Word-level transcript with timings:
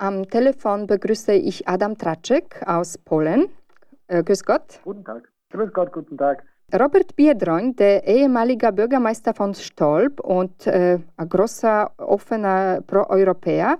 Am 0.00 0.26
Telefon 0.30 0.86
begrüße 0.86 1.34
ich 1.34 1.68
Adam 1.68 1.98
Traczek 1.98 2.62
aus 2.66 2.96
Polen. 2.96 3.50
Äh, 4.06 4.22
grüß 4.22 4.46
Gott. 4.46 4.80
Guten 4.82 5.04
Tag. 5.04 5.28
Grüß 5.50 5.74
Gott, 5.74 5.92
guten 5.92 6.16
Tag. 6.16 6.42
Robert 6.72 7.14
Biedroń, 7.16 7.76
der 7.76 8.06
ehemalige 8.06 8.72
Bürgermeister 8.72 9.34
von 9.34 9.52
Stolp 9.52 10.20
und 10.20 10.66
äh, 10.66 11.00
ein 11.18 11.28
großer, 11.28 11.90
offener 11.98 12.80
Pro-Europäer, 12.86 13.76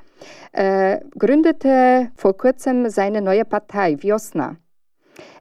äh, 0.52 1.00
gründete 1.18 2.10
vor 2.16 2.36
kurzem 2.36 2.90
seine 2.90 3.22
neue 3.22 3.46
Partei, 3.46 3.96
Wiosna. 4.02 4.56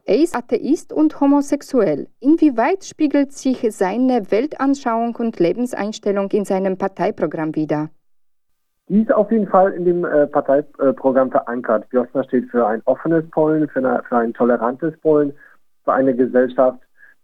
Er 0.06 0.16
ist 0.16 0.34
Atheist 0.34 0.94
und 0.94 1.20
homosexuell. 1.20 2.08
Inwieweit 2.22 2.86
spiegelt 2.86 3.34
sich 3.34 3.68
seine 3.76 4.32
Weltanschauung 4.32 5.14
und 5.18 5.40
Lebenseinstellung 5.40 6.32
in 6.32 6.46
seinem 6.46 6.78
Parteiprogramm 6.78 7.54
wider? 7.54 7.90
Die 8.90 9.02
ist 9.04 9.14
auf 9.14 9.32
jeden 9.32 9.48
Fall 9.48 9.72
in 9.74 9.86
dem 9.86 10.04
äh, 10.04 10.26
Parteiprogramm 10.26 11.30
verankert. 11.30 11.86
Wiosna 11.92 12.24
steht 12.24 12.50
für 12.50 12.66
ein 12.66 12.82
offenes 12.86 13.24
Polen, 13.30 13.70
für, 13.70 13.80
eine, 13.80 14.02
für 14.10 14.18
ein 14.18 14.34
tolerantes 14.34 14.98
Polen, 15.02 15.32
für 15.84 15.94
eine 15.94 16.16
Gesellschaft, 16.16 16.80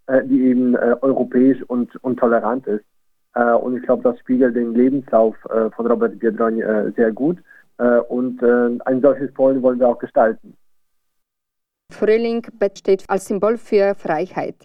äh, 0.06 0.24
die 0.26 0.42
eben 0.46 0.76
äh, 0.76 0.96
europäisch 1.02 1.64
und, 1.64 1.96
und 2.04 2.18
tolerant 2.20 2.66
ist. 2.68 2.86
Und 3.62 3.76
ich 3.76 3.84
glaube, 3.84 4.02
das 4.02 4.18
spiegelt 4.20 4.56
den 4.56 4.74
Lebenslauf 4.74 5.36
von 5.76 5.88
Robert 5.88 6.18
Biedroń 6.20 6.62
sehr 6.96 7.12
gut. 7.12 7.38
und 8.08 8.42
ein 8.42 9.02
solches 9.02 9.34
Polen 9.34 9.62
wollen 9.62 9.78
wir 9.78 9.90
auch 9.90 10.00
gestalten. 10.00 10.56
Frühling 11.92 12.48
steht 12.78 13.04
als 13.10 13.28
Symbol 13.28 13.58
für 13.58 13.94
Freiheit. 13.94 14.56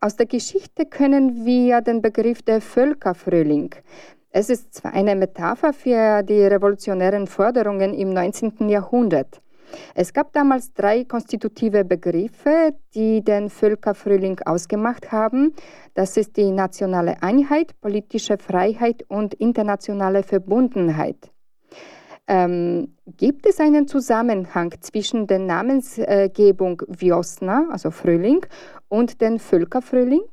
Aus 0.00 0.16
der 0.16 0.26
Geschichte 0.26 0.84
können 0.84 1.44
wir 1.44 1.80
den 1.80 2.02
Begriff 2.02 2.42
der 2.42 2.60
Völkerfrühling. 2.60 3.70
Es 4.34 4.48
ist 4.48 4.72
zwar 4.72 4.94
eine 4.94 5.14
Metapher 5.14 5.74
für 5.74 6.22
die 6.22 6.42
revolutionären 6.42 7.26
Forderungen 7.26 7.92
im 7.92 8.14
19. 8.14 8.66
Jahrhundert. 8.70 9.42
Es 9.94 10.14
gab 10.14 10.32
damals 10.32 10.72
drei 10.72 11.04
konstitutive 11.04 11.84
Begriffe, 11.84 12.74
die 12.94 13.22
den 13.22 13.50
Völkerfrühling 13.50 14.40
ausgemacht 14.46 15.12
haben. 15.12 15.54
Das 15.92 16.16
ist 16.16 16.38
die 16.38 16.50
nationale 16.50 17.22
Einheit, 17.22 17.78
politische 17.82 18.38
Freiheit 18.38 19.04
und 19.08 19.34
internationale 19.34 20.22
Verbundenheit. 20.22 21.30
Ähm, 22.26 22.96
gibt 23.18 23.46
es 23.46 23.60
einen 23.60 23.86
Zusammenhang 23.86 24.72
zwischen 24.80 25.26
der 25.26 25.40
Namensgebung 25.40 26.82
Wiosna, 26.88 27.66
also 27.70 27.90
Frühling, 27.90 28.46
und 28.88 29.20
dem 29.20 29.38
Völkerfrühling? 29.38 30.24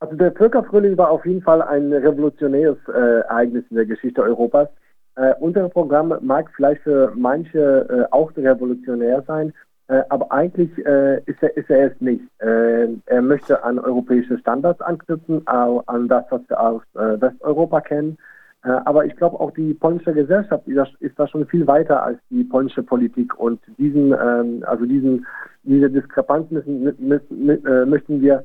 Also 0.00 0.16
der 0.16 0.32
Völkerfrühling 0.32 0.96
war 0.96 1.10
auf 1.10 1.26
jeden 1.26 1.42
Fall 1.42 1.60
ein 1.60 1.92
revolutionäres 1.92 2.78
äh, 2.88 3.20
Ereignis 3.20 3.64
in 3.68 3.76
der 3.76 3.84
Geschichte 3.84 4.22
Europas. 4.22 4.68
Äh, 5.16 5.34
unser 5.40 5.68
Programm 5.68 6.14
mag 6.22 6.50
vielleicht 6.56 6.82
für 6.82 7.12
manche 7.14 7.86
äh, 7.88 8.06
auch 8.10 8.34
revolutionär 8.34 9.22
sein, 9.26 9.52
äh, 9.88 10.02
aber 10.08 10.32
eigentlich 10.32 10.70
äh, 10.86 11.20
ist, 11.26 11.42
er, 11.42 11.54
ist 11.56 11.68
er 11.68 11.92
es 11.92 12.00
nicht. 12.00 12.22
Äh, 12.38 12.88
er 13.06 13.22
möchte 13.22 13.62
an 13.62 13.78
europäische 13.78 14.38
Standards 14.38 14.80
anknüpfen, 14.80 15.46
an 15.46 16.08
das, 16.08 16.24
was 16.30 16.42
wir 16.48 16.60
aus 16.60 16.82
Westeuropa 16.94 17.80
kennen. 17.80 18.16
aber 18.62 19.04
ich 19.06 19.16
glaube, 19.16 19.40
auch 19.40 19.52
die 19.52 19.74
polnische 19.74 20.12
Gesellschaft 20.12 20.68
ist 20.68 21.18
da 21.18 21.26
schon 21.26 21.46
viel 21.46 21.66
weiter 21.66 22.02
als 22.02 22.18
die 22.30 22.44
polnische 22.44 22.82
Politik 22.82 23.38
und 23.38 23.58
diesen, 23.78 24.12
ähm, 24.12 24.62
also 24.66 24.84
diesen, 24.84 25.26
diese 25.62 25.90
Diskrepanz 25.90 26.50
müssen, 26.50 26.84
müssen, 26.98 27.62
möchten 27.88 28.20
wir 28.20 28.44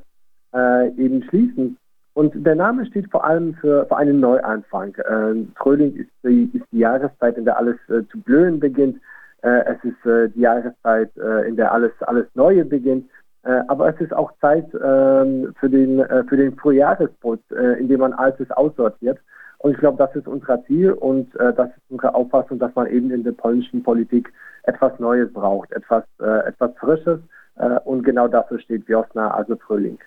eben 0.97 1.23
schließen. 1.23 1.77
Und 2.15 2.33
der 2.45 2.55
Name 2.55 2.85
steht 2.85 3.11
vor 3.11 3.25
allem 3.25 3.55
für, 3.55 3.85
für 3.87 3.97
einen 3.97 4.21
Neuanfang. 4.21 4.95
Äh, 4.95 5.45
Frühling 5.57 5.93
ist 5.97 6.09
die, 6.23 6.49
ist 6.53 6.65
die 6.71 6.79
Jahreszeit, 6.79 7.37
in 7.37 7.43
der 7.43 7.57
alles 7.57 7.75
äh, 7.89 8.07
zu 8.09 8.21
blühen 8.21 8.57
beginnt. 8.57 9.01
Äh, 9.41 9.65
es 9.65 9.83
ist 9.83 10.05
äh, 10.05 10.29
die 10.29 10.39
Jahreszeit, 10.39 11.11
äh, 11.17 11.45
in 11.45 11.57
der 11.57 11.73
alles, 11.73 11.91
alles 12.03 12.25
Neue 12.33 12.63
beginnt. 12.63 13.09
Äh, 13.43 13.61
aber 13.67 13.93
es 13.93 13.99
ist 13.99 14.13
auch 14.13 14.31
Zeit 14.39 14.65
ähm, 14.75 15.53
für 15.59 15.69
den, 15.69 15.99
äh, 15.99 16.23
für 16.23 16.37
den 16.37 16.55
Frühjahresputz, 16.55 17.41
äh, 17.51 17.79
in 17.81 17.89
dem 17.89 17.99
man 17.99 18.13
Altes 18.13 18.49
aussortiert. 18.51 19.19
Und 19.57 19.73
ich 19.73 19.77
glaube, 19.77 19.97
das 19.97 20.15
ist 20.15 20.27
unser 20.27 20.63
Ziel 20.63 20.93
und 20.93 21.35
äh, 21.35 21.53
das 21.53 21.67
ist 21.67 21.83
unsere 21.89 22.15
Auffassung, 22.15 22.59
dass 22.59 22.73
man 22.75 22.87
eben 22.87 23.11
in 23.11 23.25
der 23.25 23.33
polnischen 23.33 23.83
Politik 23.83 24.31
etwas 24.63 24.97
Neues 24.99 25.33
braucht, 25.33 25.73
etwas, 25.73 26.05
äh, 26.21 26.47
etwas 26.47 26.71
Frisches. 26.77 27.19
Äh, 27.57 27.79
und 27.83 28.03
genau 28.03 28.29
dafür 28.29 28.59
steht 28.59 28.87
Wiosna, 28.87 29.31
also 29.31 29.57
Frühling. 29.57 29.99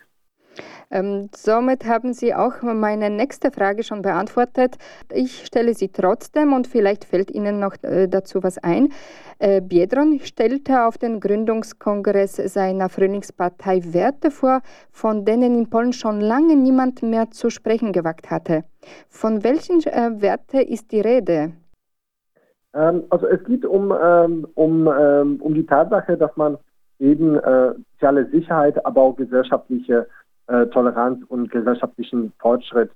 Ähm, 0.91 1.29
somit 1.35 1.87
haben 1.87 2.13
Sie 2.13 2.35
auch 2.35 2.63
meine 2.63 3.11
nächste 3.11 3.51
Frage 3.51 3.83
schon 3.83 4.03
beantwortet. 4.03 4.77
Ich 5.13 5.45
stelle 5.47 5.75
sie 5.75 5.89
trotzdem 5.89 6.53
und 6.53 6.67
vielleicht 6.67 7.05
fällt 7.05 7.31
Ihnen 7.31 7.61
noch 7.61 7.75
äh, 7.83 8.09
dazu 8.09 8.43
was 8.43 8.59
ein. 8.59 8.91
Äh, 9.39 9.61
Biedron 9.61 10.19
stellte 10.21 10.87
auf 10.87 10.99
den 10.99 11.21
Gründungskongress 11.21 12.37
seiner 12.37 12.89
Frühlingspartei 12.89 13.83
Werte 13.93 14.31
vor, 14.31 14.61
von 14.91 15.25
denen 15.25 15.55
in 15.57 15.71
Polen 15.71 15.93
schon 15.93 16.21
lange 16.21 16.57
niemand 16.57 17.03
mehr 17.03 17.31
zu 17.31 17.51
sprechen 17.51 17.93
gewagt 17.93 18.31
hatte. 18.31 18.65
Von 19.09 19.45
welchen 19.45 19.81
äh, 19.87 20.21
Werten 20.21 20.61
ist 20.61 20.91
die 20.91 21.01
Rede? 21.01 21.53
Ähm, 22.75 23.05
also 23.11 23.27
es 23.27 23.43
geht 23.45 23.65
um, 23.65 23.93
ähm, 23.93 24.47
um, 24.55 24.89
ähm, 24.89 25.37
um 25.41 25.55
die 25.55 25.67
Tatsache, 25.67 26.17
dass 26.17 26.37
man 26.37 26.59
eben 26.99 27.37
äh, 27.37 27.75
soziale 27.93 28.29
Sicherheit, 28.31 28.85
aber 28.85 29.03
auch 29.03 29.17
gesellschaftliche 29.17 30.09
äh, 30.49 30.67
Toleranz 30.69 31.23
und 31.29 31.51
gesellschaftlichen 31.51 32.33
Fortschritt 32.39 32.91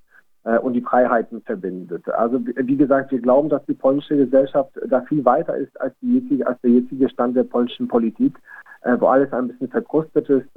äh, 0.45 0.59
und 0.59 0.73
die 0.73 0.81
Freiheiten 0.81 1.43
verbindet. 1.43 2.09
Also 2.09 2.41
wie 2.43 2.77
gesagt, 2.79 3.11
wir 3.11 3.21
glauben, 3.21 3.51
dass 3.51 3.63
die 3.67 3.75
polnische 3.75 4.17
Gesellschaft 4.17 4.71
da 4.89 5.03
viel 5.03 5.23
weiter 5.27 5.55
ist 5.59 5.79
als, 5.79 5.95
jetzige, 6.01 6.47
als 6.47 6.59
der 6.63 6.71
jetzige 6.71 7.11
Stand 7.11 7.37
der 7.37 7.45
polnischen 7.45 7.89
Politik, 7.89 8.39
äh, 8.81 8.97
wo 8.99 9.09
alles 9.09 9.31
ein 9.35 9.49
bisschen 9.49 9.69
verkrustet 9.69 10.31
ist. 10.31 10.49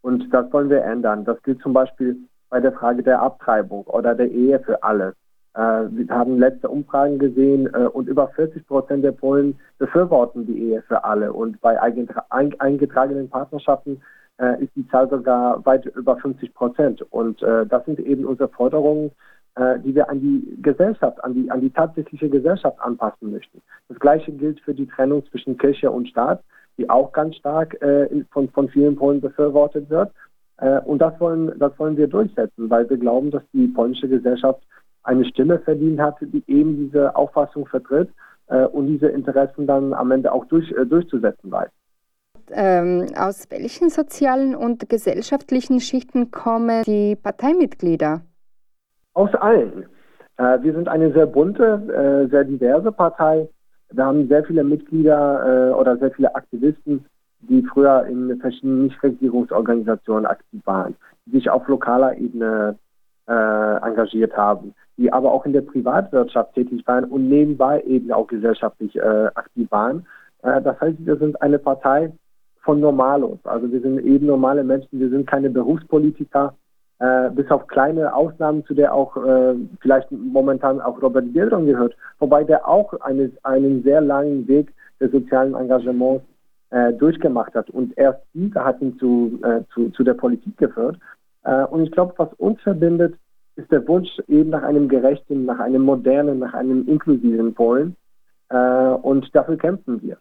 Und 0.00 0.32
das 0.32 0.50
wollen 0.50 0.70
wir 0.70 0.82
ändern. 0.82 1.26
Das 1.26 1.42
gilt 1.42 1.60
zum 1.60 1.74
Beispiel 1.74 2.16
bei 2.48 2.60
der 2.60 2.72
Frage 2.72 3.02
der 3.02 3.20
Abtreibung 3.20 3.84
oder 3.84 4.14
der 4.14 4.30
Ehe 4.30 4.60
für 4.60 4.82
alle. 4.82 5.14
Wir 5.54 6.08
haben 6.10 6.38
letzte 6.38 6.68
Umfragen 6.68 7.18
gesehen 7.18 7.66
und 7.66 8.08
über 8.08 8.28
40 8.28 8.66
Prozent 8.66 9.02
der 9.02 9.12
Polen 9.12 9.58
befürworten 9.78 10.46
die 10.46 10.70
Ehe 10.70 10.82
für 10.82 11.02
alle. 11.02 11.32
Und 11.32 11.60
bei 11.60 11.80
eingetragenen 11.80 13.28
Partnerschaften 13.28 14.00
äh, 14.38 14.62
ist 14.62 14.74
die 14.76 14.86
Zahl 14.88 15.08
sogar 15.08 15.64
weit 15.66 15.86
über 15.86 16.16
50 16.16 16.54
Prozent. 16.54 17.02
Und 17.10 17.42
äh, 17.42 17.66
das 17.66 17.84
sind 17.84 17.98
eben 18.00 18.24
unsere 18.24 18.48
Forderungen, 18.48 19.10
äh, 19.56 19.78
die 19.80 19.94
wir 19.94 20.08
an 20.08 20.20
die 20.20 20.62
Gesellschaft, 20.62 21.22
an 21.24 21.34
die, 21.34 21.50
an 21.50 21.60
die 21.60 21.70
tatsächliche 21.70 22.28
Gesellschaft 22.28 22.78
anpassen 22.80 23.32
möchten. 23.32 23.60
Das 23.88 23.98
Gleiche 23.98 24.32
gilt 24.32 24.60
für 24.60 24.74
die 24.74 24.86
Trennung 24.86 25.24
zwischen 25.30 25.58
Kirche 25.58 25.90
und 25.90 26.08
Staat, 26.08 26.42
die 26.76 26.88
auch 26.88 27.12
ganz 27.12 27.36
stark 27.36 27.80
äh, 27.82 28.24
von, 28.30 28.48
von 28.50 28.68
vielen 28.68 28.96
Polen 28.96 29.20
befürwortet 29.20 29.90
wird. 29.90 30.12
Äh, 30.58 30.80
und 30.80 31.00
das 31.00 31.18
wollen, 31.20 31.58
das 31.58 31.76
wollen 31.78 31.96
wir 31.96 32.06
durchsetzen, 32.06 32.70
weil 32.70 32.88
wir 32.88 32.96
glauben, 32.96 33.30
dass 33.30 33.42
die 33.52 33.68
polnische 33.68 34.08
Gesellschaft 34.08 34.62
eine 35.02 35.24
Stimme 35.24 35.58
verdient 35.58 36.00
hat, 36.00 36.16
die 36.20 36.44
eben 36.46 36.76
diese 36.76 37.16
Auffassung 37.16 37.66
vertritt 37.66 38.10
äh, 38.48 38.64
und 38.66 38.86
diese 38.86 39.08
Interessen 39.08 39.66
dann 39.66 39.92
am 39.92 40.10
Ende 40.10 40.32
auch 40.32 40.44
durch, 40.46 40.70
äh, 40.72 40.86
durchzusetzen 40.86 41.50
weiß 41.50 41.70
ähm, 42.52 43.06
aus 43.16 43.50
welchen 43.50 43.90
sozialen 43.90 44.54
und 44.54 44.88
gesellschaftlichen 44.88 45.80
Schichten 45.80 46.30
kommen 46.30 46.82
die 46.84 47.16
Parteimitglieder? 47.16 48.22
Aus 49.14 49.34
allen. 49.34 49.86
Äh, 50.36 50.62
wir 50.62 50.72
sind 50.72 50.88
eine 50.88 51.12
sehr 51.12 51.26
bunte, 51.26 52.26
äh, 52.26 52.30
sehr 52.30 52.44
diverse 52.44 52.92
Partei. 52.92 53.48
Wir 53.90 54.04
haben 54.04 54.28
sehr 54.28 54.44
viele 54.44 54.64
Mitglieder 54.64 55.70
äh, 55.70 55.74
oder 55.74 55.96
sehr 55.96 56.10
viele 56.12 56.34
Aktivisten, 56.34 57.04
die 57.40 57.62
früher 57.72 58.06
in 58.06 58.38
verschiedenen 58.40 58.84
Nichtregierungsorganisationen 58.84 60.26
aktiv 60.26 60.60
waren, 60.64 60.94
die 61.26 61.38
sich 61.38 61.50
auf 61.50 61.66
lokaler 61.68 62.16
Ebene 62.16 62.76
äh, 63.28 63.76
engagiert 63.82 64.36
haben, 64.36 64.74
die 64.96 65.12
aber 65.12 65.32
auch 65.32 65.44
in 65.46 65.52
der 65.52 65.60
Privatwirtschaft 65.62 66.54
tätig 66.54 66.86
waren 66.86 67.04
und 67.04 67.28
nebenbei 67.28 67.82
eben 67.82 68.10
auch 68.12 68.26
gesellschaftlich 68.26 68.96
äh, 68.96 69.30
aktiv 69.34 69.70
waren. 69.70 70.06
Äh, 70.42 70.62
das 70.62 70.80
heißt, 70.80 70.96
wir 71.00 71.16
sind 71.16 71.40
eine 71.42 71.58
Partei, 71.58 72.12
von 72.68 72.80
Normalos. 72.80 73.38
Also 73.44 73.72
wir 73.72 73.80
sind 73.80 73.98
eben 74.00 74.26
normale 74.26 74.62
Menschen, 74.62 75.00
wir 75.00 75.08
sind 75.08 75.26
keine 75.26 75.48
Berufspolitiker, 75.48 76.54
äh, 76.98 77.30
bis 77.30 77.50
auf 77.50 77.66
kleine 77.66 78.14
Ausnahmen, 78.14 78.62
zu 78.66 78.74
der 78.74 78.92
auch 78.92 79.16
äh, 79.16 79.54
vielleicht 79.80 80.12
momentan 80.12 80.78
auch 80.82 81.00
Robert 81.00 81.32
Bildung 81.32 81.64
gehört, 81.64 81.96
wobei 82.18 82.44
der 82.44 82.68
auch 82.68 82.92
eine, 83.00 83.32
einen 83.42 83.82
sehr 83.84 84.02
langen 84.02 84.46
Weg 84.48 84.74
des 85.00 85.10
sozialen 85.12 85.54
Engagements 85.54 86.26
äh, 86.68 86.92
durchgemacht 86.92 87.54
hat. 87.54 87.70
Und 87.70 87.96
erst 87.96 88.20
dieser 88.34 88.66
hat 88.66 88.82
ihn 88.82 88.98
zu, 88.98 89.40
äh, 89.44 89.62
zu, 89.72 89.88
zu 89.88 90.04
der 90.04 90.12
Politik 90.12 90.58
geführt. 90.58 90.98
Äh, 91.44 91.64
und 91.64 91.84
ich 91.84 91.90
glaube, 91.90 92.12
was 92.18 92.34
uns 92.34 92.60
verbindet, 92.60 93.14
ist 93.56 93.72
der 93.72 93.88
Wunsch 93.88 94.10
eben 94.28 94.50
nach 94.50 94.62
einem 94.62 94.90
gerechten, 94.90 95.46
nach 95.46 95.58
einem 95.58 95.80
modernen, 95.80 96.38
nach 96.38 96.52
einem 96.52 96.86
inklusiven 96.86 97.54
Polen. 97.54 97.96
Äh, 98.50 98.56
und 98.56 99.34
dafür 99.34 99.56
kämpfen 99.56 100.02
wir. 100.02 100.18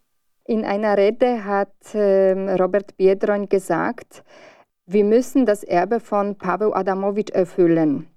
In 0.50 0.64
einer 0.64 0.98
Rede 0.98 1.44
hat 1.44 1.74
ähm, 1.94 2.48
Robert 2.48 2.96
Biedroń 2.96 3.50
gesagt, 3.50 4.24
wir 4.86 5.04
müssen 5.04 5.46
das 5.46 5.66
Erbe 5.66 6.00
von 6.00 6.38
Paweł 6.38 6.74
Adamowitsch 6.74 7.32
erfüllen. 7.32 8.08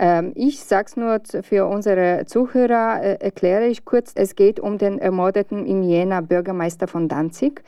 Ähm, 0.00 0.32
ich 0.34 0.58
sage 0.58 0.86
es 0.86 0.96
nur 0.96 1.20
für 1.42 1.66
unsere 1.66 2.24
Zuhörer, 2.26 3.00
äh, 3.00 3.18
erkläre 3.20 3.68
ich 3.68 3.84
kurz, 3.84 4.12
es 4.16 4.34
geht 4.34 4.58
um 4.58 4.76
den 4.76 4.98
ermordeten 4.98 5.64
im 5.64 5.84
Jena 5.84 6.20
Bürgermeister 6.20 6.88
von 6.88 7.06
Danzig. 7.08 7.62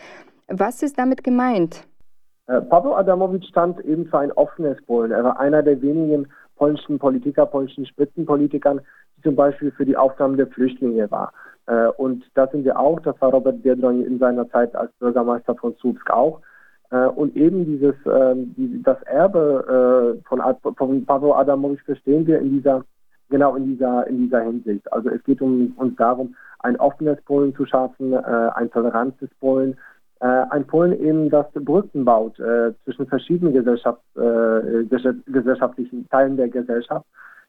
Was 0.48 0.82
ist 0.82 0.98
damit 0.98 1.22
gemeint? 1.22 1.86
Äh, 2.48 2.62
Paweł 2.62 2.96
Adamowicz 2.96 3.44
stand 3.46 3.78
eben 3.84 4.06
für 4.06 4.18
ein 4.18 4.32
offenes 4.32 4.84
Polen. 4.86 5.12
Er 5.12 5.22
war 5.22 5.38
einer 5.38 5.62
der 5.62 5.80
wenigen 5.80 6.26
polnischen 6.56 6.98
Politiker, 6.98 7.46
polnischen 7.46 7.86
Spitzenpolitikern, 7.86 8.80
die 9.16 9.22
zum 9.22 9.36
Beispiel 9.36 9.70
für 9.70 9.84
die 9.84 9.96
Aufnahme 9.96 10.36
der 10.36 10.48
Flüchtlinge 10.48 11.08
war. 11.12 11.32
Äh, 11.66 11.88
und 11.96 12.24
da 12.34 12.46
sind 12.48 12.64
wir 12.64 12.78
auch, 12.78 13.00
das 13.00 13.20
war 13.20 13.30
Robert 13.30 13.62
Biedroń 13.62 14.02
in 14.02 14.18
seiner 14.18 14.48
Zeit 14.50 14.74
als 14.74 14.92
Bürgermeister 14.98 15.54
von 15.54 15.74
Słupsk 15.76 16.10
auch. 16.10 16.40
Äh, 16.90 17.06
und 17.06 17.36
eben 17.36 17.64
dieses, 17.64 17.94
ähm, 18.06 18.54
das 18.84 19.00
Erbe 19.02 20.20
von, 20.28 20.42
von 20.76 21.04
Paweł 21.06 21.34
Adamowicz 21.34 21.82
verstehen 21.84 22.26
wir 22.26 22.38
in 22.40 22.50
dieser, 22.50 22.84
genau 23.30 23.56
in 23.56 23.66
dieser, 23.66 24.06
in 24.06 24.18
dieser 24.18 24.40
Hinsicht. 24.42 24.92
Also 24.92 25.10
es 25.10 25.22
geht 25.24 25.40
um, 25.40 25.72
uns 25.76 25.96
darum, 25.96 26.34
ein 26.60 26.78
offenes 26.80 27.20
Polen 27.22 27.54
zu 27.54 27.66
schaffen, 27.66 28.14
ein 28.14 28.70
tolerantes 28.70 29.28
Polen, 29.38 29.76
äh, 30.24 30.46
ein 30.50 30.66
Polen 30.66 30.98
eben, 30.98 31.28
das 31.28 31.46
Brücken 31.52 32.04
baut 32.06 32.38
äh, 32.38 32.72
zwischen 32.84 33.06
verschiedenen 33.06 33.52
Gesellschaft, 33.52 34.00
äh, 34.16 34.84
gesellschaftlichen 35.26 36.08
Teilen 36.08 36.38
der 36.38 36.48
Gesellschaft. 36.48 37.04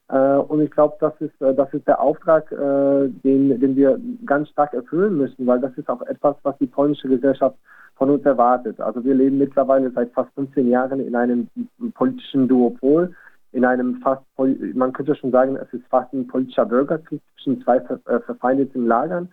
Und 0.07 0.61
ich 0.61 0.69
glaube, 0.69 0.95
das 0.99 1.13
ist, 1.19 1.33
das 1.39 1.73
ist 1.73 1.87
der 1.87 1.99
Auftrag, 1.99 2.47
den, 2.49 3.59
den 3.59 3.75
wir 3.75 3.99
ganz 4.25 4.49
stark 4.49 4.73
erfüllen 4.73 5.17
müssen, 5.17 5.47
weil 5.47 5.59
das 5.59 5.75
ist 5.77 5.89
auch 5.89 6.03
etwas, 6.03 6.35
was 6.43 6.55
die 6.59 6.67
polnische 6.67 7.07
Gesellschaft 7.07 7.57
von 7.95 8.09
uns 8.09 8.25
erwartet. 8.25 8.79
Also 8.79 9.03
wir 9.03 9.15
leben 9.15 9.37
mittlerweile 9.37 9.89
seit 9.91 10.11
fast 10.11 10.31
15 10.35 10.69
Jahren 10.69 10.99
in 10.99 11.15
einem 11.15 11.49
politischen 11.93 12.47
Duopol, 12.47 13.15
in 13.51 13.63
einem 13.63 14.01
fast, 14.01 14.21
man 14.37 14.91
könnte 14.93 15.15
schon 15.15 15.31
sagen, 15.31 15.55
es 15.55 15.71
ist 15.73 15.87
fast 15.87 16.11
ein 16.13 16.27
politischer 16.27 16.65
Bürgerkrieg 16.65 17.21
zwischen 17.35 17.63
zwei 17.63 17.79
verfeindeten 17.79 18.85
Lagern. 18.85 19.29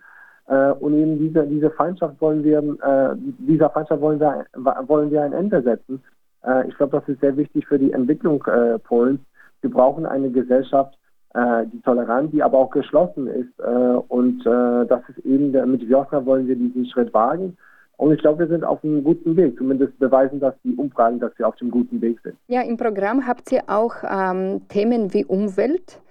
Äh, 0.47 0.71
und 0.71 0.93
eben 0.95 1.19
diese, 1.19 1.45
diese 1.45 1.69
Feindschaft 1.71 2.19
wollen 2.21 2.43
wir, 2.43 2.59
äh, 2.59 3.15
dieser 3.39 3.69
Feindschaft 3.69 4.01
wollen 4.01 4.19
wir, 4.19 4.45
wollen 4.87 5.11
wir 5.11 5.23
ein 5.23 5.33
Ende 5.33 5.61
setzen. 5.61 6.01
Äh, 6.45 6.67
ich 6.67 6.77
glaube, 6.77 6.97
das 6.97 7.07
ist 7.07 7.21
sehr 7.21 7.35
wichtig 7.35 7.67
für 7.67 7.79
die 7.79 7.91
Entwicklung 7.91 8.43
äh, 8.45 8.79
Polens. 8.79 9.19
Wir 9.63 9.71
brauchen 9.71 10.05
eine 10.05 10.29
Gesellschaft, 10.29 10.97
äh, 11.33 11.65
die 11.71 11.81
tolerant, 11.81 12.33
die 12.33 12.43
aber 12.43 12.59
auch 12.59 12.69
geschlossen 12.69 13.27
ist. 13.27 13.59
Äh, 13.59 13.63
und 14.07 14.43
das 14.45 15.01
ist 15.09 15.25
eben, 15.25 15.51
mit 15.71 15.87
Wiosna 15.87 16.25
wollen 16.25 16.47
wir 16.47 16.55
diesen 16.55 16.85
Schritt 16.85 17.13
wagen. 17.13 17.57
Und 17.97 18.11
ich 18.11 18.19
glaube, 18.19 18.39
wir 18.39 18.47
sind 18.47 18.63
auf 18.63 18.83
einem 18.83 19.03
guten 19.03 19.35
Weg. 19.37 19.57
Zumindest 19.57 19.97
beweisen 19.99 20.39
das 20.39 20.55
die 20.63 20.75
Umfragen, 20.75 21.19
dass 21.19 21.31
wir 21.37 21.47
auf 21.47 21.55
dem 21.55 21.71
guten 21.71 22.01
Weg 22.01 22.19
sind. 22.21 22.35
Ja, 22.47 22.61
im 22.61 22.75
Programm 22.75 23.25
habt 23.25 23.51
ihr 23.51 23.61
auch 23.67 23.95
ähm, 24.03 24.67
Themen 24.67 25.13
wie 25.13 25.23
Umwelt, 25.25 26.01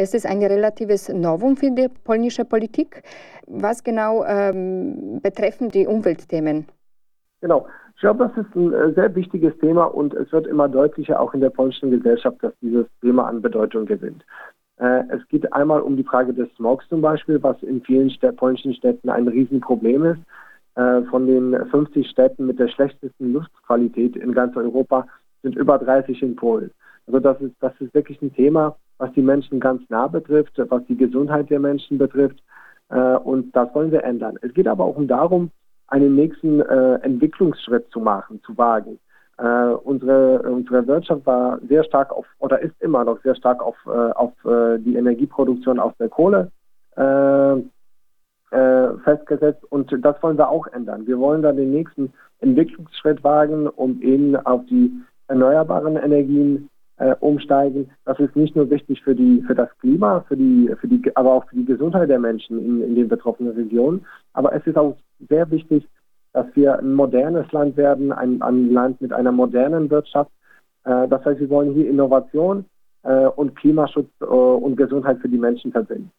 es 0.00 0.14
ist 0.14 0.26
ein 0.26 0.40
relatives 0.40 1.08
Novum 1.08 1.56
für 1.56 1.72
die 1.72 1.88
polnische 1.88 2.44
Politik. 2.44 3.02
Was 3.48 3.82
genau 3.82 4.24
ähm, 4.24 5.18
betreffen 5.20 5.70
die 5.70 5.88
Umweltthemen? 5.88 6.66
Genau. 7.40 7.66
Ich 7.98 8.02
glaube, 8.02 8.30
das 8.32 8.46
ist 8.46 8.54
ein 8.54 8.72
äh, 8.72 8.92
sehr 8.92 9.12
wichtiges 9.16 9.58
Thema 9.58 9.86
und 9.86 10.14
es 10.14 10.30
wird 10.30 10.46
immer 10.46 10.68
deutlicher 10.68 11.18
auch 11.18 11.34
in 11.34 11.40
der 11.40 11.50
polnischen 11.50 11.90
Gesellschaft, 11.90 12.36
dass 12.42 12.52
dieses 12.60 12.86
Thema 13.00 13.26
an 13.26 13.42
Bedeutung 13.42 13.86
gewinnt. 13.86 14.24
Äh, 14.76 15.02
es 15.08 15.26
geht 15.26 15.52
einmal 15.52 15.80
um 15.80 15.96
die 15.96 16.04
Frage 16.04 16.32
des 16.32 16.48
Smogs 16.54 16.88
zum 16.88 17.00
Beispiel, 17.00 17.42
was 17.42 17.60
in 17.64 17.82
vielen 17.82 18.08
Städ 18.10 18.36
polnischen 18.36 18.72
Städten 18.72 19.10
ein 19.10 19.26
Riesenproblem 19.26 20.04
ist. 20.04 20.20
Äh, 20.76 21.02
von 21.10 21.26
den 21.26 21.56
50 21.72 22.08
Städten 22.08 22.46
mit 22.46 22.60
der 22.60 22.68
schlechtesten 22.68 23.32
Luftqualität 23.32 24.14
in 24.14 24.32
ganz 24.32 24.56
Europa 24.56 25.04
sind 25.42 25.56
über 25.56 25.76
30 25.76 26.22
in 26.22 26.36
Polen. 26.36 26.70
Also 27.08 27.18
das 27.18 27.40
ist, 27.40 27.56
das 27.58 27.72
ist 27.80 27.92
wirklich 27.94 28.22
ein 28.22 28.32
Thema, 28.32 28.76
was 28.98 29.12
die 29.14 29.22
Menschen 29.22 29.58
ganz 29.58 29.82
nah 29.88 30.06
betrifft, 30.06 30.52
was 30.68 30.86
die 30.86 30.96
Gesundheit 30.96 31.50
der 31.50 31.58
Menschen 31.58 31.98
betrifft. 31.98 32.40
Und 32.88 33.54
das 33.54 33.74
wollen 33.74 33.90
wir 33.90 34.02
ändern. 34.02 34.38
Es 34.40 34.54
geht 34.54 34.66
aber 34.66 34.84
auch 34.84 34.96
um 34.96 35.08
darum, 35.08 35.50
einen 35.88 36.14
nächsten 36.14 36.60
äh, 36.60 36.94
Entwicklungsschritt 36.96 37.90
zu 37.90 38.00
machen, 38.00 38.40
zu 38.44 38.56
wagen. 38.56 38.98
Äh, 39.38 39.72
unsere, 39.84 40.42
unsere 40.42 40.86
Wirtschaft 40.86 41.24
war 41.26 41.58
sehr 41.68 41.84
stark 41.84 42.12
auf, 42.12 42.26
oder 42.38 42.60
ist 42.60 42.74
immer 42.80 43.04
noch 43.04 43.20
sehr 43.22 43.34
stark 43.34 43.62
auf, 43.62 43.76
äh, 43.86 43.90
auf 43.90 44.32
äh, 44.44 44.78
die 44.78 44.96
Energieproduktion 44.96 45.78
aus 45.78 45.92
der 45.98 46.08
Kohle 46.08 46.50
äh, 46.96 47.56
festgesetzt 49.04 49.62
und 49.70 49.92
das 50.04 50.22
wollen 50.22 50.38
wir 50.38 50.48
auch 50.48 50.66
ändern. 50.68 51.06
Wir 51.06 51.18
wollen 51.18 51.42
da 51.42 51.52
den 51.52 51.70
nächsten 51.70 52.12
Entwicklungsschritt 52.40 53.22
wagen, 53.22 53.68
um 53.68 54.00
eben 54.02 54.34
auf 54.36 54.64
die 54.66 54.90
erneuerbaren 55.28 55.96
Energien 55.96 56.70
äh, 56.98 57.14
umsteigen. 57.20 57.90
Das 58.04 58.18
ist 58.18 58.36
nicht 58.36 58.56
nur 58.56 58.70
wichtig 58.70 59.02
für 59.02 59.14
die 59.14 59.42
für 59.46 59.54
das 59.54 59.68
Klima, 59.80 60.24
für 60.28 60.36
die 60.36 60.70
für 60.80 60.88
die 60.88 61.00
aber 61.14 61.32
auch 61.32 61.48
für 61.48 61.56
die 61.56 61.64
Gesundheit 61.64 62.08
der 62.08 62.18
Menschen 62.18 62.58
in, 62.58 62.82
in 62.82 62.94
den 62.94 63.08
betroffenen 63.08 63.52
Regionen. 63.52 64.04
Aber 64.32 64.54
es 64.54 64.66
ist 64.66 64.76
auch 64.76 64.96
sehr 65.28 65.50
wichtig, 65.50 65.86
dass 66.32 66.46
wir 66.54 66.78
ein 66.78 66.94
modernes 66.94 67.50
Land 67.52 67.76
werden, 67.76 68.12
ein, 68.12 68.42
ein 68.42 68.70
Land 68.70 69.00
mit 69.00 69.12
einer 69.12 69.32
modernen 69.32 69.90
Wirtschaft. 69.90 70.30
Äh, 70.84 71.08
das 71.08 71.24
heißt, 71.24 71.40
wir 71.40 71.50
wollen 71.50 71.74
hier 71.74 71.88
Innovation 71.88 72.64
äh, 73.02 73.26
und 73.26 73.56
Klimaschutz 73.56 74.10
äh, 74.20 74.24
und 74.24 74.76
Gesundheit 74.76 75.18
für 75.20 75.28
die 75.28 75.38
Menschen 75.38 75.72
verbinden. 75.72 76.10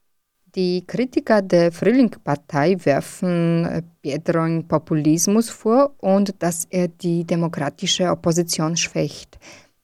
Die 0.56 0.84
Kritiker 0.88 1.44
der 1.44 1.72
Frühlingpartei 1.72 2.78
werfen 2.84 3.66
äh, 3.66 3.82
Biedroń 4.02 4.68
Populismus 4.68 5.50
vor 5.50 5.94
und 6.00 6.42
dass 6.42 6.66
er 6.72 6.88
die 6.88 7.24
demokratische 7.24 8.10
Opposition 8.10 8.76
schwächt. 8.76 9.38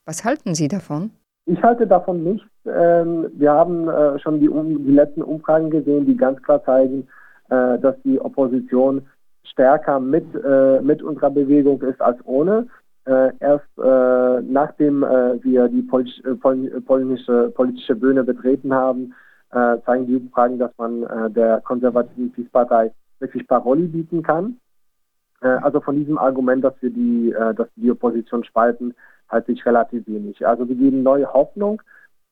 Was 0.06 0.24
halten 0.24 0.54
Sie 0.54 0.68
davon? 0.68 1.12
Ich 1.48 1.62
halte 1.64 1.88
davon 1.88 2.24
nichts. 2.24 2.48
Ähm, 2.66 3.28
wir 3.34 3.52
haben 3.52 3.88
äh, 3.88 4.20
schon 4.20 4.40
die, 4.40 4.48
die, 4.48 4.92
letzten 4.92 5.22
Umfragen 5.22 5.70
gesehen, 5.70 6.06
die 6.06 6.16
ganz 6.16 6.42
klar 6.44 6.64
zeigen, 6.64 7.08
äh, 7.50 7.80
dass 7.80 7.96
die 8.04 8.20
Opposition 8.20 9.06
stärker 9.44 10.00
mit, 10.00 10.26
äh, 10.36 10.82
mit 10.82 11.02
unserer 11.02 11.32
Bewegung 11.32 11.82
ist 11.82 12.02
als 12.02 12.18
ohne. 12.26 12.68
erst 13.40 13.78
nachdem 13.78 15.02
wir 15.02 15.68
die 15.70 15.84
polnisch, 15.84 16.20
polnische 16.88 17.52
politische 17.54 17.96
Bühne 17.96 18.24
betreten 18.24 18.74
haben, 18.74 19.14
zeigen 19.86 20.08
die 20.08 20.16
Umfragen, 20.16 20.58
dass 20.58 20.72
man 20.80 21.06
der 21.36 21.62
konservativen 21.62 22.32
PiS-Partei 22.32 22.92
wirklich 23.20 23.48
Paroli 23.48 23.86
bieten 23.86 24.24
kann. 24.24 24.58
also 25.40 25.82
von 25.82 25.98
diesem 25.98 26.18
Argument, 26.18 26.64
dass 26.64 26.74
wir 26.82 26.90
die, 26.90 27.32
dass 27.32 27.70
wir 27.76 27.84
die 27.84 27.92
Opposition 27.92 28.44
spalten, 28.44 28.96
halte 29.30 29.52
ich 29.52 29.66
relativ 29.66 30.06
wenig. 30.08 30.46
Also 30.46 30.68
wir 30.68 30.76
geben 30.76 31.04
neue 31.04 31.32
Hoffnung 31.32 31.82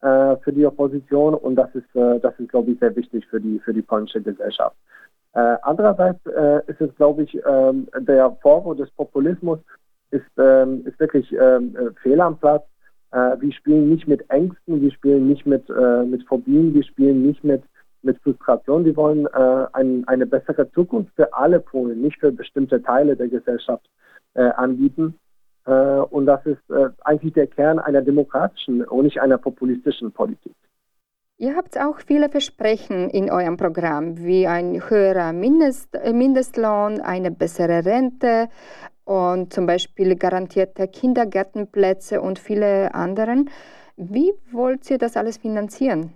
äh, 0.01 0.35
für 0.37 0.51
die 0.51 0.65
Opposition 0.65 1.33
und 1.33 1.55
das 1.55 1.73
ist, 1.73 1.95
äh, 1.95 2.19
das 2.19 2.37
ist, 2.39 2.49
glaube 2.49 2.71
ich, 2.71 2.79
sehr 2.79 2.95
wichtig 2.95 3.25
für 3.27 3.39
die, 3.39 3.59
für 3.59 3.73
die 3.73 3.81
polnische 3.81 4.21
Gesellschaft. 4.21 4.75
Äh, 5.33 5.57
andererseits 5.63 6.23
äh, 6.27 6.61
ist 6.67 6.79
es, 6.79 6.95
glaube 6.95 7.23
ich, 7.23 7.35
ähm, 7.47 7.87
der 7.99 8.31
Vorwurf 8.41 8.77
des 8.77 8.91
Populismus 8.91 9.59
ist, 10.11 10.25
ähm, 10.37 10.85
ist 10.85 10.99
wirklich 10.99 11.31
ähm, 11.33 11.75
äh, 11.75 11.91
fehl 12.01 12.21
am 12.21 12.37
Platz. 12.37 12.63
Äh, 13.11 13.37
wir 13.39 13.51
spielen 13.51 13.89
nicht 13.89 14.07
mit 14.07 14.29
Ängsten, 14.29 14.81
wir 14.81 14.91
spielen 14.91 15.27
nicht 15.27 15.45
mit, 15.45 15.67
mit 15.69 16.23
Phobien, 16.27 16.73
wir 16.73 16.83
spielen 16.83 17.25
nicht 17.25 17.43
mit, 17.43 17.63
mit 18.03 18.19
Frustration. 18.21 18.85
Wir 18.85 18.95
wollen 18.95 19.27
ein, 19.27 20.03
eine 20.07 20.25
bessere 20.25 20.69
Zukunft 20.71 21.15
für 21.15 21.33
alle 21.33 21.59
Polen, 21.59 22.01
nicht 22.01 22.19
für 22.19 22.31
bestimmte 22.31 22.81
Teile 22.81 23.15
der 23.15 23.29
Gesellschaft 23.29 23.89
anbieten. 24.33 25.15
Äh, 25.65 25.71
und 25.71 26.25
das 26.25 26.45
ist 26.45 26.69
äh, 26.69 26.89
eigentlich 27.03 27.33
der 27.33 27.47
Kern 27.47 27.79
einer 27.79 28.01
demokratischen 28.01 28.83
und 28.83 29.05
nicht 29.05 29.21
einer 29.21 29.37
populistischen 29.37 30.11
Politik. 30.11 30.53
Ihr 31.37 31.55
habt 31.55 31.79
auch 31.79 31.99
viele 31.99 32.29
Versprechen 32.29 33.09
in 33.09 33.31
eurem 33.31 33.57
Programm, 33.57 34.17
wie 34.17 34.45
ein 34.47 34.89
höherer 34.89 35.33
Mindest, 35.33 35.95
äh, 35.95 36.13
Mindestlohn, 36.13 37.01
eine 37.01 37.31
bessere 37.31 37.85
Rente 37.85 38.49
und 39.05 39.53
zum 39.53 39.65
Beispiel 39.65 40.15
garantierte 40.15 40.87
Kindergärtenplätze 40.87 42.21
und 42.21 42.39
viele 42.39 42.93
anderen. 42.93 43.49
Wie 43.95 44.33
wollt 44.51 44.89
ihr 44.89 44.97
das 44.97 45.17
alles 45.17 45.37
finanzieren? 45.37 46.13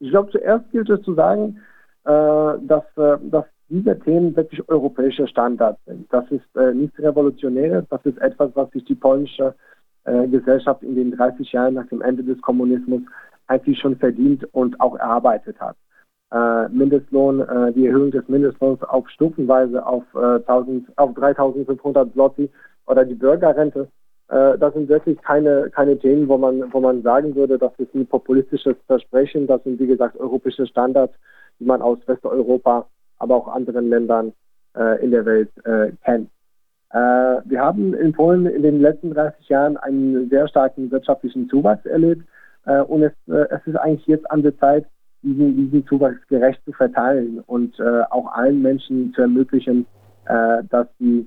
Ich 0.00 0.10
glaube, 0.10 0.32
zuerst 0.32 0.70
gilt 0.70 0.90
es 0.90 1.02
zu 1.02 1.14
sagen, 1.14 1.60
dass, 2.04 2.84
dass 2.96 3.44
diese 3.72 3.98
Themen 4.00 4.36
wirklich 4.36 4.68
europäische 4.68 5.26
Standards 5.26 5.80
sind. 5.86 6.12
Das 6.12 6.30
ist 6.30 6.44
äh, 6.56 6.74
nichts 6.74 6.98
Revolutionäres, 6.98 7.84
das 7.88 8.04
ist 8.04 8.18
etwas, 8.18 8.50
was 8.54 8.70
sich 8.70 8.84
die 8.84 8.94
polnische 8.94 9.54
äh, 10.04 10.28
Gesellschaft 10.28 10.82
in 10.82 10.94
den 10.94 11.12
30 11.12 11.50
Jahren 11.52 11.74
nach 11.74 11.86
dem 11.86 12.02
Ende 12.02 12.22
des 12.22 12.40
Kommunismus 12.42 13.00
eigentlich 13.46 13.78
schon 13.78 13.96
verdient 13.96 14.46
und 14.52 14.78
auch 14.80 14.96
erarbeitet 14.96 15.58
hat. 15.58 15.76
Äh, 16.32 16.68
Mindestlohn, 16.68 17.40
äh, 17.40 17.72
die 17.72 17.86
Erhöhung 17.86 18.10
des 18.10 18.28
Mindestlohns 18.28 18.82
auf 18.82 19.08
stufenweise 19.08 19.84
auf, 19.86 20.04
äh, 20.14 20.40
1000, 20.46 20.86
auf 20.96 21.12
3.500 21.12 22.12
Zloty 22.12 22.50
oder 22.86 23.04
die 23.06 23.14
Bürgerrente, 23.14 23.88
äh, 24.28 24.58
das 24.58 24.74
sind 24.74 24.88
wirklich 24.88 25.20
keine, 25.22 25.70
keine 25.70 25.98
Themen, 25.98 26.28
wo 26.28 26.36
man, 26.36 26.72
wo 26.72 26.80
man 26.80 27.02
sagen 27.02 27.34
würde, 27.34 27.58
das 27.58 27.72
ist 27.78 27.94
ein 27.94 28.06
populistisches 28.06 28.76
Versprechen. 28.86 29.46
Das 29.46 29.62
sind, 29.64 29.78
wie 29.80 29.86
gesagt, 29.86 30.18
europäische 30.18 30.66
Standards, 30.66 31.14
die 31.58 31.64
man 31.64 31.80
aus 31.80 31.98
Westeuropa 32.06 32.86
aber 33.22 33.36
auch 33.36 33.48
anderen 33.48 33.88
Ländern 33.88 34.32
äh, 34.74 35.02
in 35.02 35.12
der 35.12 35.24
Welt 35.24 35.50
äh, 35.64 35.92
kennt. 36.04 36.28
Äh, 36.90 36.98
wir 36.98 37.60
haben 37.60 37.94
in 37.94 38.12
Polen 38.12 38.46
in 38.46 38.62
den 38.62 38.80
letzten 38.80 39.14
30 39.14 39.48
Jahren 39.48 39.76
einen 39.76 40.28
sehr 40.28 40.48
starken 40.48 40.90
wirtschaftlichen 40.90 41.48
Zuwachs 41.48 41.86
erlebt. 41.86 42.26
und 42.86 43.02
es, 43.02 43.12
es 43.26 43.66
ist 43.66 43.76
eigentlich 43.76 44.06
jetzt 44.06 44.30
an 44.30 44.42
der 44.42 44.56
Zeit, 44.58 44.86
diesen, 45.22 45.56
diesen 45.56 45.84
Zuwachs 45.86 46.20
gerecht 46.28 46.64
zu 46.64 46.72
verteilen 46.72 47.40
und 47.46 47.80
auch 48.10 48.28
allen 48.32 48.62
Menschen 48.62 49.12
zu 49.14 49.22
ermöglichen, 49.22 49.84
dass 50.24 50.86
sie 50.98 51.26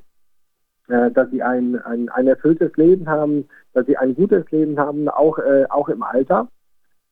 dass 0.88 1.30
sie 1.32 1.44
ein, 1.44 1.76
ein, 1.84 2.08
ein 2.10 2.28
erfülltes 2.28 2.72
Leben 2.78 3.10
haben, 3.10 3.50
dass 3.74 3.86
sie 3.86 3.98
ein 3.98 4.16
gutes 4.16 4.50
Leben 4.52 4.80
haben, 4.80 5.10
auch, 5.10 5.40
auch 5.70 5.90
im 5.90 6.04
Alter. 6.04 6.48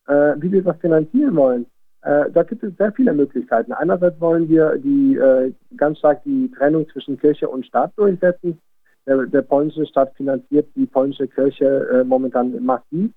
wie 0.08 0.52
wir 0.52 0.64
das 0.64 0.78
finanzieren 0.78 1.36
wollen, 1.36 1.66
äh, 2.04 2.30
da 2.32 2.44
gibt 2.44 2.64
es 2.64 2.76
sehr 2.78 2.92
viele 2.92 3.14
Möglichkeiten. 3.14 3.72
Einerseits 3.72 4.20
wollen 4.20 4.50
wir 4.50 4.78
die, 4.78 5.16
äh, 5.16 5.54
ganz 5.78 6.00
stark 6.00 6.24
die 6.24 6.52
Trennung 6.58 6.88
zwischen 6.90 7.18
Kirche 7.20 7.48
und 7.48 7.66
Staat 7.66 7.94
durchsetzen. 7.96 8.60
Der, 9.06 9.26
der 9.26 9.42
polnische 9.42 9.86
Staat 9.86 10.14
finanziert 10.16 10.68
die 10.76 10.86
polnische 10.86 11.28
Kirche 11.28 11.88
äh, 11.94 12.04
momentan 12.04 12.64
massiv. 12.64 13.12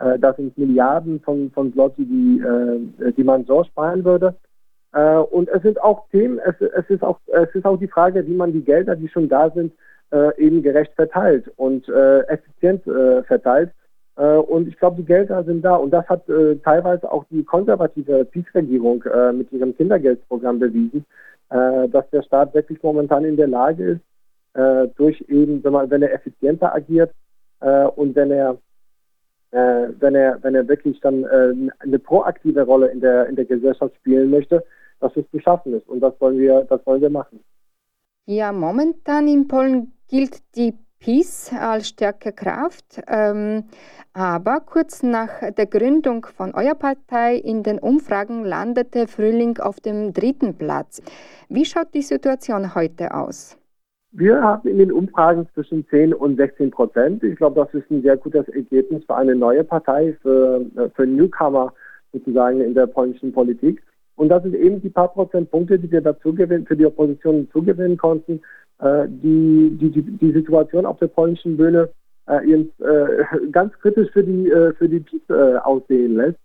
Äh, 0.00 0.18
das 0.18 0.36
sind 0.36 0.56
Milliarden 0.56 1.20
von, 1.20 1.50
von 1.50 1.72
Zloty, 1.72 2.04
die, 2.04 2.40
äh, 2.40 3.12
die 3.12 3.24
man 3.24 3.44
so 3.44 3.62
sparen 3.64 4.04
würde. 4.04 4.34
Äh, 4.92 5.16
und 5.16 5.48
es 5.48 5.62
sind 5.62 5.80
auch 5.82 6.08
Themen, 6.08 6.38
es, 6.38 6.54
es, 6.60 6.88
ist 6.88 7.02
auch, 7.02 7.20
es 7.26 7.54
ist 7.54 7.64
auch 7.64 7.78
die 7.78 7.88
Frage, 7.88 8.26
wie 8.26 8.34
man 8.34 8.52
die 8.52 8.64
Gelder, 8.64 8.96
die 8.96 9.08
schon 9.08 9.28
da 9.28 9.50
sind, 9.50 9.72
eben 10.38 10.60
gerecht 10.60 10.92
verteilt 10.96 11.48
und 11.54 11.88
effizient 11.88 12.82
verteilt. 13.28 13.70
Äh, 14.16 14.36
und 14.36 14.68
ich 14.68 14.76
glaube, 14.78 14.96
die 14.96 15.04
Gelder 15.06 15.44
sind 15.44 15.62
da. 15.62 15.76
Und 15.76 15.90
das 15.90 16.06
hat 16.08 16.28
äh, 16.28 16.56
teilweise 16.56 17.10
auch 17.10 17.24
die 17.30 17.44
konservative 17.44 18.24
PiS-Regierung 18.24 19.02
äh, 19.04 19.32
mit 19.32 19.50
ihrem 19.52 19.76
Kindergeldprogramm 19.76 20.58
bewiesen, 20.58 21.04
äh, 21.50 21.88
dass 21.88 22.08
der 22.10 22.22
Staat 22.22 22.54
wirklich 22.54 22.82
momentan 22.82 23.24
in 23.24 23.36
der 23.36 23.48
Lage 23.48 23.84
ist, 23.84 24.00
äh, 24.54 24.88
durch 24.96 25.20
eben, 25.28 25.62
wenn, 25.64 25.72
man, 25.72 25.90
wenn 25.90 26.02
er 26.02 26.12
effizienter 26.12 26.74
agiert 26.74 27.12
äh, 27.60 27.86
und 27.86 28.14
wenn 28.14 28.30
er 28.30 28.58
wenn 29.52 30.14
er 30.14 30.38
wenn 30.44 30.54
er 30.54 30.68
wirklich 30.68 31.00
dann 31.00 31.26
eine 31.80 31.98
proaktive 31.98 32.62
Rolle 32.62 32.86
in 32.86 33.00
der 33.00 33.26
in 33.26 33.34
der 33.34 33.46
Gesellschaft 33.46 33.96
spielen 33.96 34.30
möchte, 34.30 34.64
dass 35.00 35.10
es 35.16 35.28
zu 35.32 35.40
schaffen 35.40 35.74
ist. 35.74 35.88
Und 35.88 35.98
das 35.98 36.14
wollen 36.20 36.38
wir 36.38 36.62
das 36.68 36.86
wollen 36.86 37.02
wir 37.02 37.10
machen. 37.10 37.40
Ja, 38.26 38.52
momentan 38.52 39.26
in 39.26 39.48
Polen 39.48 39.90
gilt 40.06 40.40
die 40.54 40.74
PiS 41.00 41.50
als 41.58 41.88
stärke 41.88 42.32
Kraft. 42.32 43.00
Ähm, 43.08 43.64
aber 44.12 44.60
kurz 44.60 45.02
nach 45.02 45.30
der 45.56 45.66
Gründung 45.66 46.26
von 46.26 46.54
eurer 46.54 46.74
Partei 46.74 47.36
in 47.36 47.62
den 47.62 47.78
Umfragen 47.78 48.44
landete 48.44 49.06
Frühling 49.06 49.58
auf 49.58 49.80
dem 49.80 50.12
dritten 50.12 50.54
Platz. 50.54 51.02
Wie 51.48 51.64
schaut 51.64 51.94
die 51.94 52.02
Situation 52.02 52.74
heute 52.74 53.14
aus? 53.14 53.56
Wir 54.12 54.42
haben 54.42 54.68
in 54.68 54.78
den 54.78 54.92
Umfragen 54.92 55.48
zwischen 55.54 55.86
10 55.88 56.12
und 56.12 56.36
16 56.36 56.70
Prozent. 56.70 57.22
Ich 57.22 57.36
glaube, 57.36 57.60
das 57.60 57.72
ist 57.72 57.90
ein 57.90 58.02
sehr 58.02 58.16
gutes 58.16 58.48
Ergebnis 58.48 59.04
für 59.06 59.16
eine 59.16 59.36
neue 59.36 59.64
Partei, 59.64 60.16
für, 60.20 60.66
für 60.94 61.06
Newcomer 61.06 61.72
sozusagen 62.12 62.60
in 62.60 62.74
der 62.74 62.88
polnischen 62.88 63.32
Politik. 63.32 63.80
Und 64.16 64.28
das 64.28 64.42
sind 64.42 64.54
eben 64.54 64.82
die 64.82 64.90
paar 64.90 65.08
Prozentpunkte, 65.08 65.78
die 65.78 65.90
wir 65.90 66.02
dazu 66.02 66.34
gewinnen, 66.34 66.66
für 66.66 66.76
die 66.76 66.84
Opposition 66.84 67.48
zugewinnen 67.52 67.96
konnten, 67.96 68.34
äh, 68.34 68.40
die, 68.82 69.76
die, 69.78 69.90
die, 69.90 70.02
die 70.02 70.32
Situation 70.32 70.86
auf 70.86 70.98
der 70.98 71.08
polnischen 71.08 71.56
Bühne 71.56 71.90
äh, 72.28 72.52
äh, 72.52 73.24
ganz 73.52 73.72
kritisch 73.80 74.10
für 74.12 74.24
die, 74.24 74.50
äh, 74.50 74.72
für 74.74 74.88
die 74.88 75.04
äh, 75.28 75.56
aussehen 75.56 76.16
lässt. 76.16 76.38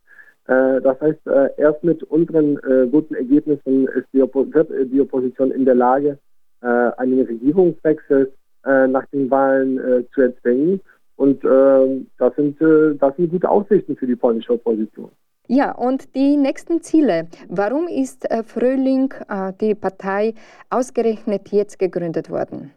Äh, 0.48 0.82
das 0.82 1.00
heißt, 1.02 1.28
äh, 1.28 1.50
erst 1.58 1.84
mit 1.84 2.04
unseren 2.04 2.58
äh, 2.60 2.88
guten 2.88 3.16
Ergebnissen 3.16 3.88
ist 3.88 4.08
die, 4.14 4.20
wird 4.20 4.70
die 4.92 5.02
Opposition 5.02 5.52
in 5.52 5.66
der 5.66 5.76
Lage, 5.76 6.18
äh, 6.62 6.68
einen 6.68 7.22
Regierungswechsel 7.22 8.32
äh, 8.66 8.88
nach 8.88 9.06
den 9.08 9.30
Wahlen 9.30 9.80
äh, 9.80 10.04
zu 10.14 10.22
erzwingen. 10.22 10.82
Und 11.18 11.44
äh, 11.46 12.06
das, 12.18 12.36
sind, 12.36 12.60
äh, 12.62 12.96
das 12.96 13.16
sind 13.16 13.32
gute 13.32 13.50
Aussichten 13.50 13.96
für 13.96 14.08
die 14.08 14.16
polnische 14.16 14.54
Opposition. 14.54 15.12
Ja, 15.48 15.74
und 15.74 16.16
die 16.16 16.38
nächsten 16.38 16.82
Ziele. 16.82 17.28
Warum 17.50 17.88
ist 17.88 18.30
äh, 18.32 18.42
Frühling, 18.42 19.14
äh, 19.30 19.54
die 19.62 19.76
Partei, 19.76 20.34
ausgerechnet 20.72 21.50
jetzt 21.50 21.78
gegründet 21.78 22.32
worden? 22.32 22.72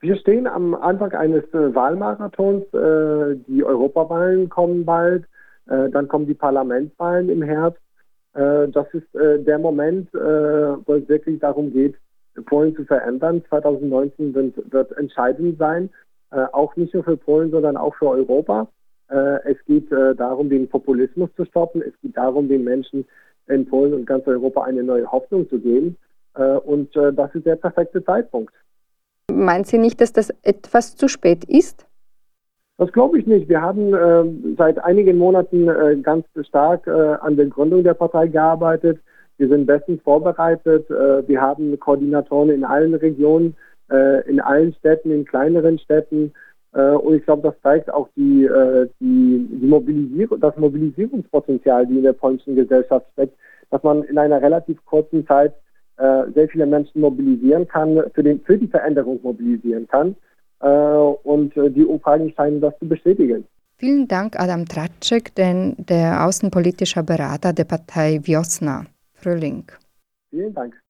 Wir 0.00 0.16
stehen 0.16 0.46
am 0.46 0.74
Anfang 0.74 1.12
eines 1.12 1.44
äh, 1.52 1.74
Wahlmarathons. 1.74 2.64
die 3.46 3.64
Europawahlen 3.64 4.48
kommen 4.48 4.84
bald. 4.84 5.24
dann 5.66 6.08
kommen 6.08 6.26
die 6.26 6.34
Parlamentswahlen 6.34 7.30
im 7.30 7.42
Herbst. 7.42 7.80
das 8.34 8.86
ist 8.92 9.08
der 9.14 9.58
Moment, 9.58 10.12
wo 10.12 10.94
es 10.94 11.08
wirklich 11.08 11.40
darum 11.40 11.72
geht, 11.72 11.94
Polen 12.46 12.76
zu 12.76 12.84
verändern. 12.84 13.42
2019 13.48 14.34
wird, 14.34 14.72
wird 14.72 14.92
entscheidend 14.98 15.56
sein. 15.58 15.88
auch 16.52 16.76
nicht 16.76 16.92
nur 16.92 17.04
für 17.04 17.16
Polen, 17.16 17.50
sondern 17.50 17.78
auch 17.78 17.94
für 17.94 18.10
Europa. 18.10 18.68
Äh, 19.10 19.52
es 19.52 19.56
geht 19.66 19.90
äh, 19.92 20.14
darum, 20.14 20.48
den 20.48 20.68
Populismus 20.68 21.30
zu 21.36 21.44
stoppen. 21.44 21.82
Es 21.82 21.92
geht 22.00 22.16
darum, 22.16 22.48
den 22.48 22.64
Menschen 22.64 23.04
in 23.48 23.66
Polen 23.66 23.92
und 23.92 24.06
ganz 24.06 24.26
Europa 24.26 24.62
eine 24.62 24.82
neue 24.82 25.10
Hoffnung 25.10 25.48
zu 25.48 25.58
geben. 25.58 25.96
Äh, 26.34 26.56
und 26.56 26.94
das 26.94 27.34
ist 27.34 27.46
der 27.46 27.56
perfekte 27.56 28.04
Zeitpunkt. 28.04 28.54
Meinen 29.30 29.64
Sie 29.64 29.78
nicht, 29.78 30.00
dass 30.00 30.12
das 30.12 30.30
etwas 30.42 30.96
zu 30.96 31.08
spät 31.08 31.44
ist? 31.44 31.86
Das 32.76 32.92
glaube 32.92 33.18
ich 33.18 33.26
nicht. 33.26 33.48
Wir 33.48 33.60
haben 33.60 33.94
äh, 33.94 34.54
seit 34.56 34.82
einigen 34.82 35.16
Monaten 35.16 35.68
äh, 35.68 35.96
ganz 36.02 36.26
stark 36.42 36.86
äh, 36.86 36.90
an 36.90 37.36
der 37.36 37.46
Gründung 37.46 37.84
der 37.84 37.94
Partei 37.94 38.26
gearbeitet. 38.26 39.00
Wir 39.36 39.48
sind 39.48 39.66
bestens 39.66 40.00
vorbereitet. 40.02 40.88
wir 40.88 41.40
haben 41.40 41.76
Koordinatoren 41.80 42.50
in 42.50 42.62
allen 42.62 42.94
Regionen, 42.94 43.56
in 44.28 44.40
allen 44.40 44.72
Städten, 44.74 45.10
in 45.10 45.24
kleineren 45.24 45.80
Städten. 45.80 46.32
Äh, 46.74 46.90
und 46.90 47.14
ich 47.14 47.24
glaube, 47.24 47.42
das 47.42 47.54
zeigt 47.62 47.92
auch 47.92 48.08
die, 48.16 48.44
äh, 48.44 48.88
die, 49.00 49.48
die 49.50 49.66
Mobilisierung, 49.66 50.40
das 50.40 50.56
Mobilisierungspotenzial, 50.56 51.86
die 51.86 51.98
in 51.98 52.02
der 52.02 52.12
polnischen 52.12 52.56
Gesellschaft 52.56 53.06
steckt, 53.12 53.36
dass 53.70 53.82
man 53.82 54.02
in 54.04 54.18
einer 54.18 54.42
relativ 54.42 54.84
kurzen 54.84 55.26
Zeit 55.26 55.54
äh, 55.96 56.24
sehr 56.34 56.48
viele 56.48 56.66
Menschen 56.66 57.00
mobilisieren 57.00 57.66
kann, 57.68 58.02
für, 58.12 58.22
den, 58.22 58.40
für 58.40 58.58
die 58.58 58.66
Veränderung 58.66 59.20
mobilisieren 59.22 59.86
kann. 59.88 60.16
Und 60.60 61.52
die 61.54 61.84
Umfragen 61.84 62.32
scheinen 62.34 62.58
das 62.62 62.72
zu 62.78 62.88
bestätigen. 62.88 63.44
Vielen 63.76 64.08
Dank, 64.08 64.40
Adam 64.40 64.64
Tratschek, 64.64 65.34
denn 65.34 65.74
der 65.76 66.24
außenpolitische 66.24 67.02
Berater 67.02 67.52
der 67.52 67.64
Partei 67.64 68.20
Wiosna. 68.22 68.86
Frühling. 69.12 69.64
Vielen 70.30 70.54
Dank. 70.54 70.83